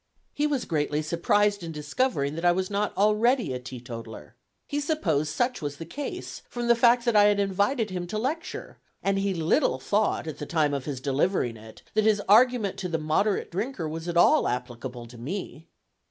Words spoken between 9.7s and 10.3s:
thought,